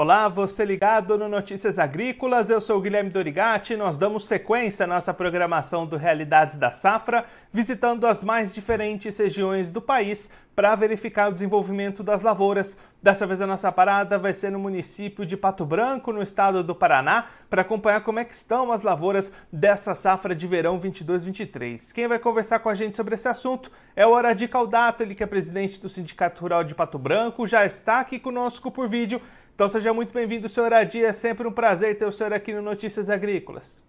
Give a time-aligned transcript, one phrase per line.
[0.00, 3.76] Olá, você ligado no Notícias Agrícolas, eu sou Guilherme Dorigati.
[3.76, 9.72] Nós damos sequência à nossa programação do Realidades da Safra, visitando as mais diferentes regiões
[9.72, 12.78] do país para verificar o desenvolvimento das lavouras.
[13.02, 16.74] Dessa vez a nossa parada vai ser no município de Pato Branco, no estado do
[16.74, 21.92] Paraná, para acompanhar como é que estão as lavouras dessa safra de verão 22-23.
[21.92, 25.22] Quem vai conversar com a gente sobre esse assunto é o Oradi Caldato, ele que
[25.22, 29.20] é presidente do Sindicato Rural de Pato Branco, já está aqui conosco por vídeo
[29.58, 31.02] então seja muito bem-vindo, senhor Adi.
[31.02, 33.82] É sempre um prazer ter o senhor aqui no Notícias Agrícolas.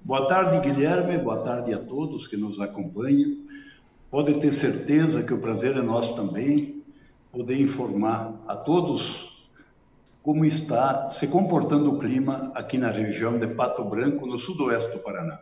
[0.00, 1.18] Boa tarde, Guilherme.
[1.18, 3.38] Boa tarde a todos que nos acompanham.
[4.08, 6.84] Podem ter certeza que o prazer é nosso também
[7.32, 9.50] poder informar a todos
[10.22, 15.02] como está se comportando o clima aqui na região de Pato Branco, no sudoeste do
[15.02, 15.40] Paraná.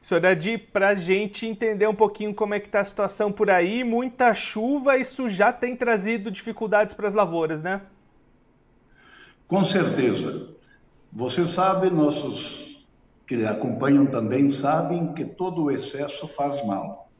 [0.00, 3.50] Senhor Adi, para a gente entender um pouquinho como é que está a situação por
[3.50, 7.80] aí, muita chuva, isso já tem trazido dificuldades para as lavouras, né?
[9.52, 10.48] Com certeza.
[11.12, 12.82] Você sabe, nossos
[13.26, 17.10] que acompanham também sabem que todo o excesso faz mal.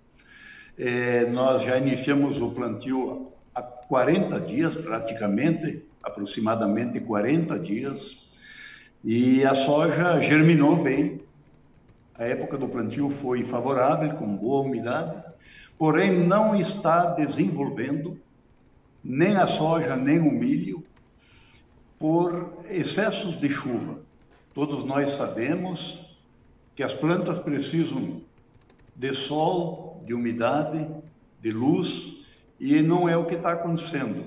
[0.79, 8.33] É, nós já iniciamos o plantio há 40 dias, praticamente, aproximadamente 40 dias,
[9.05, 11.21] e a soja germinou bem.
[12.15, 15.23] A época do plantio foi favorável, com boa umidade,
[15.77, 18.19] porém não está desenvolvendo
[19.05, 20.82] nem a soja, nem o milho,
[22.03, 24.01] por excessos de chuva.
[24.53, 26.19] Todos nós sabemos
[26.75, 28.21] que as plantas precisam
[28.97, 30.85] de sol, de umidade,
[31.41, 32.25] de luz,
[32.59, 34.25] e não é o que está acontecendo.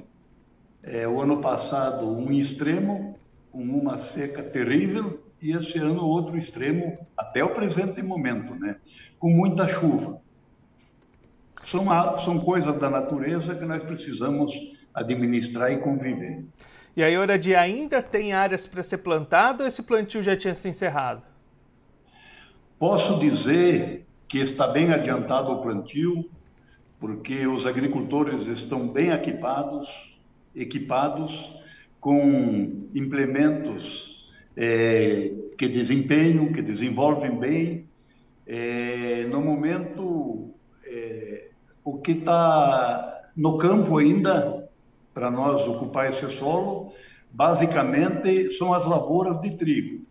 [0.81, 3.19] É, o ano passado, um extremo,
[3.51, 8.77] com uma seca terrível, e esse ano, outro extremo, até o presente momento, né?
[9.19, 10.21] com muita chuva.
[11.61, 11.85] São,
[12.19, 14.53] são coisas da natureza que nós precisamos
[14.93, 16.45] administrar e conviver.
[16.97, 20.55] E aí, hora de ainda tem áreas para ser plantado ou esse plantio já tinha
[20.55, 21.21] se encerrado?
[22.79, 26.29] Posso dizer que está bem adiantado o plantio,
[26.97, 30.17] porque os agricultores estão bem equipados,
[30.55, 31.53] equipados
[31.99, 37.89] com implementos é, que desempenham, que desenvolvem bem.
[38.47, 40.49] É, no momento,
[40.85, 41.49] é,
[41.83, 44.64] o que está no campo ainda
[45.15, 46.91] para nós ocupar esse solo,
[47.31, 50.05] basicamente são as lavouras de trigo,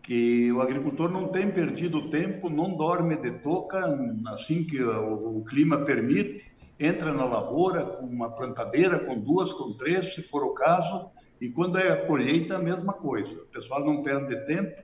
[0.00, 3.98] que o agricultor não tem perdido tempo, não dorme de toca,
[4.28, 6.48] assim que o, o clima permite,
[6.78, 11.10] entra na lavoura com uma plantadeira, com duas, com três, se for o caso,
[11.40, 13.32] e quando é a colheita, a mesma coisa.
[13.32, 14.80] O pessoal não perde tempo,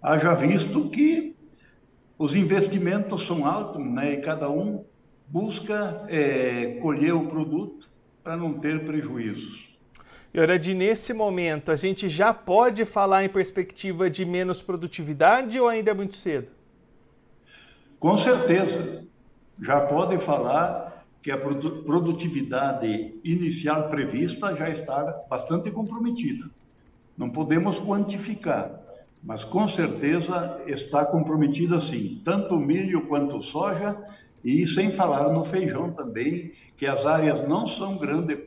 [0.00, 1.34] haja visto que
[2.16, 4.12] os investimentos são altos, né?
[4.12, 4.84] E cada um
[5.26, 7.95] busca é, colher o produto
[8.26, 9.70] para não ter prejuízos.
[10.34, 15.60] E ora, de nesse momento, a gente já pode falar em perspectiva de menos produtividade
[15.60, 16.48] ou ainda é muito cedo?
[18.00, 19.06] Com certeza.
[19.62, 26.50] Já pode falar que a produtividade inicial prevista já está bastante comprometida.
[27.16, 28.72] Não podemos quantificar,
[29.22, 33.96] mas com certeza está comprometida sim, tanto o milho quanto soja
[34.46, 38.38] e sem falar no feijão também, que as áreas não são grandes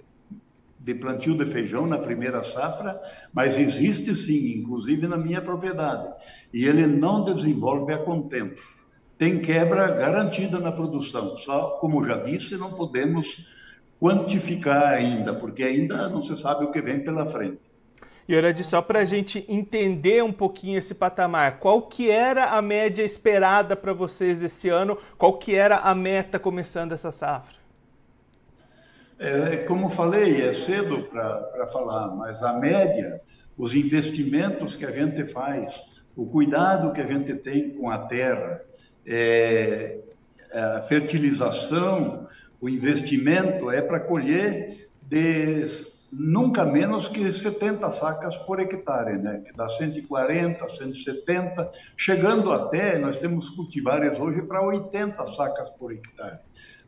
[0.79, 2.97] de plantio de feijão na primeira safra,
[3.33, 6.13] mas existe sim, inclusive na minha propriedade.
[6.53, 8.61] E ele não desenvolve a contento.
[9.17, 11.35] Tem quebra garantida na produção.
[11.35, 13.45] Só, como já disse, não podemos
[13.99, 17.68] quantificar ainda, porque ainda não se sabe o que vem pela frente.
[18.29, 22.61] E olha, só para a gente entender um pouquinho esse patamar, qual que era a
[22.61, 24.99] média esperada para vocês desse ano?
[25.17, 27.55] Qual que era a meta começando essa safra?
[29.17, 33.19] É, como falei, é cedo para falar, mas a média,
[33.57, 35.83] os investimentos que a gente faz,
[36.15, 38.61] o cuidado que a gente tem com a terra,
[39.07, 39.97] é,
[40.53, 42.27] a fertilização,
[42.61, 45.65] o investimento é para colher de
[46.11, 49.41] nunca menos que 70 sacas por hectare, né?
[49.45, 56.39] que dá 140, 170, chegando até, nós temos cultivares hoje para 80 sacas por hectare.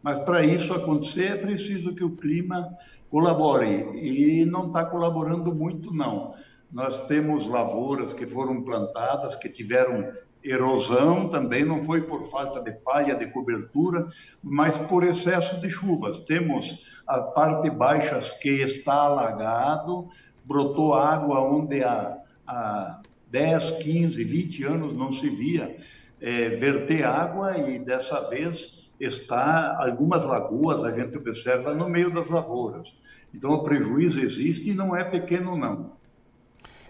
[0.01, 2.75] Mas para isso acontecer é preciso que o clima
[3.09, 6.33] colabore, e não está colaborando muito, não.
[6.71, 10.09] Nós temos lavouras que foram plantadas, que tiveram
[10.44, 14.06] erosão também não foi por falta de palha, de cobertura,
[14.44, 16.20] mas por excesso de chuvas.
[16.20, 20.08] Temos a parte baixa que está alagado,
[20.46, 22.18] brotou água onde há,
[22.48, 25.76] há 10, 15, 20 anos não se via
[26.20, 32.30] é, verter água e dessa vez está algumas lagoas a gente observa no meio das
[32.30, 32.96] lavouras.
[33.34, 35.94] Então o prejuízo existe e não é pequeno não.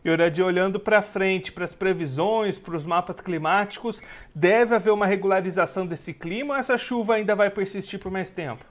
[0.04, 4.02] E Oradi, olhando para frente, para as previsões, para os mapas climáticos,
[4.34, 8.66] deve haver uma regularização desse clima ou essa chuva ainda vai persistir por mais tempo?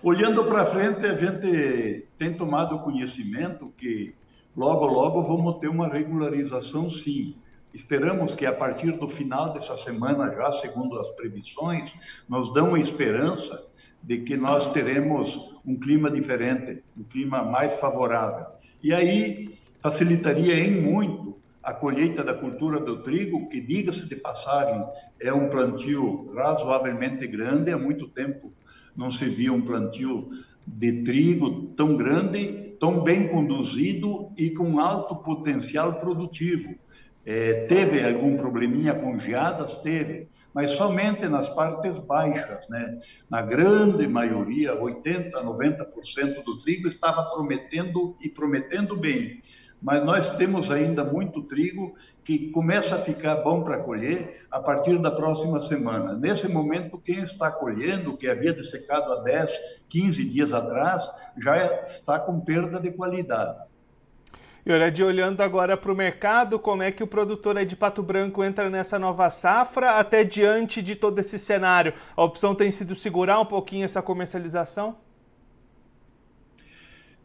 [0.00, 4.14] Olhando para frente, a gente tem tomado conhecimento que
[4.56, 7.34] logo, logo vamos ter uma regularização sim.
[7.72, 11.92] Esperamos que a partir do final dessa semana, já segundo as previsões,
[12.28, 13.66] nos dão a esperança
[14.00, 18.46] de que nós teremos um clima diferente, um clima mais favorável.
[18.82, 19.48] E aí
[19.84, 24.82] facilitaria em muito a colheita da cultura do trigo, que, diga-se de passagem,
[25.20, 28.50] é um plantio razoavelmente grande, há muito tempo
[28.96, 30.26] não se via um plantio
[30.66, 36.74] de trigo tão grande, tão bem conduzido e com alto potencial produtivo.
[37.26, 39.76] É, teve algum probleminha com geadas?
[39.76, 42.98] Teve, mas somente nas partes baixas, né?
[43.30, 49.40] Na grande maioria, 80%, 90% do trigo estava prometendo e prometendo bem
[49.84, 51.94] mas nós temos ainda muito trigo
[52.24, 56.14] que começa a ficar bom para colher a partir da próxima semana.
[56.14, 59.50] Nesse momento, quem está colhendo, que havia dessecado há 10,
[59.86, 63.58] 15 dias atrás, já está com perda de qualidade.
[64.64, 67.76] E olha, de olhando agora para o mercado, como é que o produtor aí de
[67.76, 71.92] Pato Branco entra nessa nova safra, até diante de todo esse cenário?
[72.16, 74.96] A opção tem sido segurar um pouquinho essa comercialização?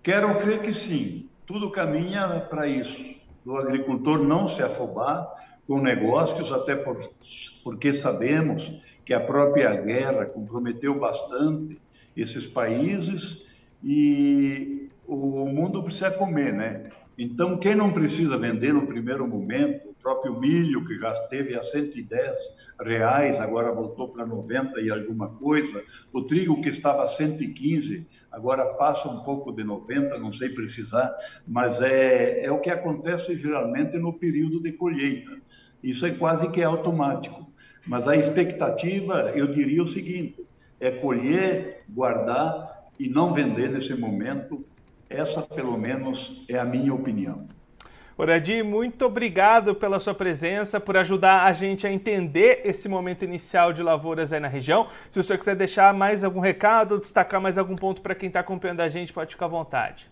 [0.03, 5.27] Quero crer que sim tudo caminha para isso, do agricultor não se afobar
[5.65, 6.95] com negócios, até por,
[7.63, 11.81] porque sabemos que a própria guerra comprometeu bastante
[12.15, 13.47] esses países
[13.83, 16.83] e o mundo precisa comer, né?
[17.17, 22.35] Então, quem não precisa vender no primeiro momento, próprio milho, que já esteve a 110
[22.81, 28.65] reais, agora voltou para 90 e alguma coisa, o trigo, que estava a 115, agora
[28.75, 31.13] passa um pouco de 90, não sei precisar,
[31.47, 35.39] mas é, é o que acontece geralmente no período de colheita.
[35.83, 37.47] Isso é quase que automático.
[37.87, 40.45] Mas a expectativa, eu diria o seguinte,
[40.79, 44.65] é colher, guardar e não vender nesse momento
[45.09, 47.47] essa, pelo menos, é a minha opinião.
[48.21, 53.71] Oradi, muito obrigado pela sua presença, por ajudar a gente a entender esse momento inicial
[53.71, 54.89] de lavouras aí na região.
[55.09, 58.41] Se o senhor quiser deixar mais algum recado, destacar mais algum ponto para quem está
[58.41, 60.11] acompanhando a gente, pode ficar à vontade.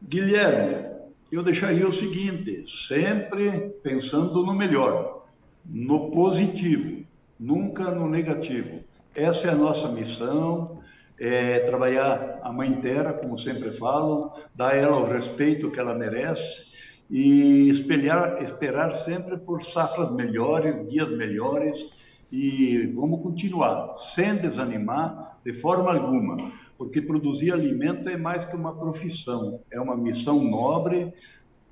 [0.00, 0.86] Guilherme,
[1.32, 5.24] eu deixaria o seguinte: sempre pensando no melhor,
[5.66, 7.04] no positivo,
[7.36, 8.84] nunca no negativo.
[9.12, 10.78] Essa é a nossa missão
[11.18, 15.96] é, trabalhar a mãe inteira, como sempre falo, dar a ela o respeito que ela
[15.96, 16.77] merece
[17.10, 21.88] e espelhar, esperar sempre por safras melhores, dias melhores
[22.30, 28.74] e vamos continuar, sem desanimar de forma alguma, porque produzir alimento é mais que uma
[28.74, 31.12] profissão, é uma missão nobre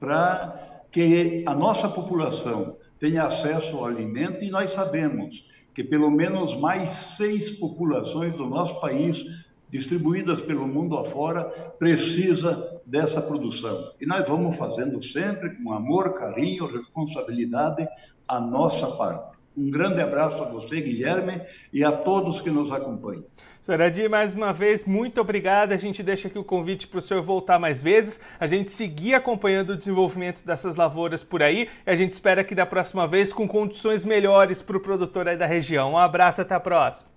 [0.01, 6.57] para que a nossa população tenha acesso ao alimento e nós sabemos que pelo menos
[6.57, 11.45] mais seis populações do nosso país, distribuídas pelo mundo afora,
[11.79, 13.93] precisa dessa produção.
[14.01, 17.87] E nós vamos fazendo sempre com amor, carinho, responsabilidade
[18.29, 19.37] a nossa parte.
[19.57, 21.41] Um grande abraço a você, Guilherme,
[21.73, 23.25] e a todos que nos acompanham.
[23.63, 25.73] Senhor Adi, mais uma vez, muito obrigado.
[25.73, 29.15] A gente deixa aqui o convite para o senhor voltar mais vezes, a gente seguir
[29.15, 33.33] acompanhando o desenvolvimento dessas lavouras por aí e a gente espera que da próxima vez
[33.33, 35.95] com condições melhores para o produtor aí da região.
[35.95, 37.11] Um abraço, até a próxima.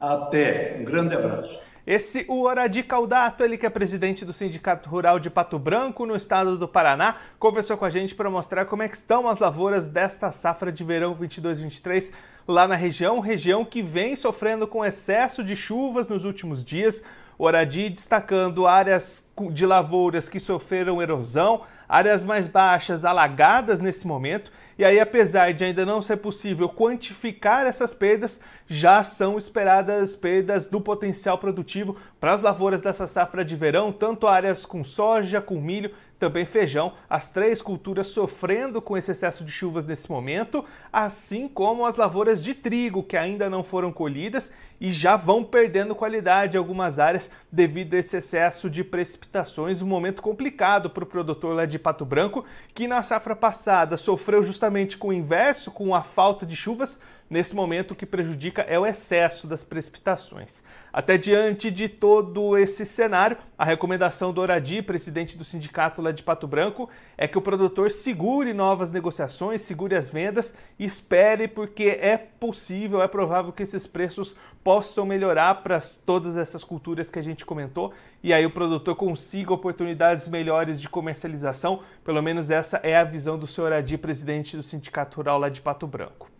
[0.00, 1.67] Até, um grande abraço.
[1.90, 6.14] Esse, o Oradi Caldato, ele que é presidente do Sindicato Rural de Pato Branco, no
[6.14, 9.88] estado do Paraná, conversou com a gente para mostrar como é que estão as lavouras
[9.88, 12.12] desta safra de verão 22-23
[12.46, 17.02] lá na região, região que vem sofrendo com excesso de chuvas nos últimos dias.
[17.38, 24.52] Oradi destacando áreas de lavouras que sofreram erosão, áreas mais baixas alagadas nesse momento.
[24.78, 30.68] E aí, apesar de ainda não ser possível quantificar essas perdas, já são esperadas perdas
[30.68, 35.60] do potencial produtivo para as lavouras dessa safra de verão, tanto áreas com soja, com
[35.60, 41.46] milho também feijão, as três culturas sofrendo com esse excesso de chuvas nesse momento, assim
[41.46, 46.56] como as lavouras de trigo que ainda não foram colhidas e já vão perdendo qualidade
[46.56, 51.54] em algumas áreas devido a esse excesso de precipitações, um momento complicado para o produtor
[51.54, 52.44] lá de Pato Branco,
[52.74, 57.54] que na safra passada sofreu justamente com o inverso, com a falta de chuvas, Nesse
[57.54, 60.62] momento, o que prejudica é o excesso das precipitações.
[60.90, 66.22] Até diante de todo esse cenário, a recomendação do Oradi, presidente do sindicato lá de
[66.22, 72.16] Pato Branco, é que o produtor segure novas negociações, segure as vendas espere, porque é
[72.16, 77.44] possível, é provável que esses preços possam melhorar para todas essas culturas que a gente
[77.44, 77.92] comentou
[78.22, 81.82] e aí o produtor consiga oportunidades melhores de comercialização.
[82.04, 85.60] Pelo menos essa é a visão do senhor Adi, presidente do Sindicato Rural lá de
[85.60, 86.37] Pato Branco.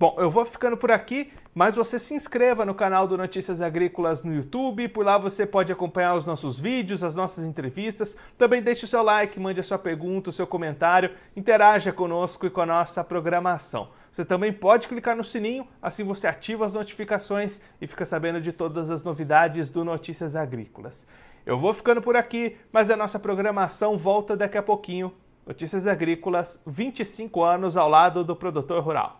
[0.00, 4.22] Bom, eu vou ficando por aqui, mas você se inscreva no canal do Notícias Agrícolas
[4.22, 8.16] no YouTube, por lá você pode acompanhar os nossos vídeos, as nossas entrevistas.
[8.38, 12.50] Também deixe o seu like, mande a sua pergunta, o seu comentário, interaja conosco e
[12.50, 13.90] com a nossa programação.
[14.10, 18.54] Você também pode clicar no sininho, assim você ativa as notificações e fica sabendo de
[18.54, 21.06] todas as novidades do Notícias Agrícolas.
[21.44, 25.12] Eu vou ficando por aqui, mas a nossa programação volta daqui a pouquinho.
[25.46, 29.19] Notícias Agrícolas, 25 anos ao lado do produtor rural.